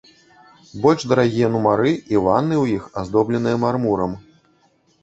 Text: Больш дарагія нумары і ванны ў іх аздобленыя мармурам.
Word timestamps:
Больш 0.85 1.05
дарагія 1.11 1.49
нумары 1.57 1.91
і 2.15 2.25
ванны 2.29 2.55
ў 2.63 2.79
іх 2.79 2.83
аздобленыя 3.05 3.63
мармурам. 3.67 4.21